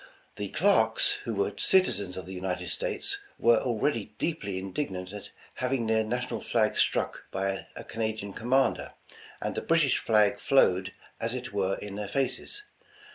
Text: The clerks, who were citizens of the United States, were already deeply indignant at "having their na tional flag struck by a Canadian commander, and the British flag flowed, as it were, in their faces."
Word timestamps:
The 0.37 0.49
clerks, 0.49 1.19
who 1.25 1.35
were 1.35 1.53
citizens 1.57 2.17
of 2.17 2.25
the 2.25 2.33
United 2.33 2.69
States, 2.69 3.19
were 3.37 3.59
already 3.59 4.15
deeply 4.17 4.57
indignant 4.57 5.13
at 5.13 5.29
"having 5.57 5.85
their 5.85 6.03
na 6.03 6.17
tional 6.17 6.43
flag 6.43 6.75
struck 6.75 7.25
by 7.29 7.67
a 7.75 7.83
Canadian 7.83 8.33
commander, 8.33 8.95
and 9.43 9.53
the 9.53 9.61
British 9.61 9.99
flag 9.99 10.39
flowed, 10.39 10.91
as 11.19 11.35
it 11.35 11.53
were, 11.53 11.75
in 11.75 11.97
their 11.97 12.07
faces." 12.07 12.63